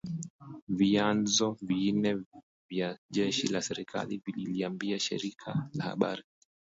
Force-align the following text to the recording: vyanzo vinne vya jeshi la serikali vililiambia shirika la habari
vyanzo 0.79 1.47
vinne 1.67 2.11
vya 2.69 2.89
jeshi 3.15 3.47
la 3.47 3.61
serikali 3.61 4.17
vililiambia 4.17 4.99
shirika 4.99 5.69
la 5.73 5.83
habari 5.83 6.23